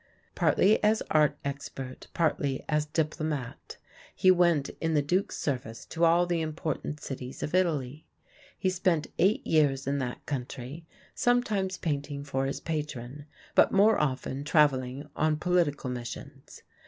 [0.33, 3.77] Partly as art expert, partly as diplomat,
[4.15, 8.07] he went in the Duke's service to all the important cities of Italy.
[8.57, 14.43] He spent eight years in that country, sometimes painting for his patron, but more often
[14.43, 16.63] travelling on political missions.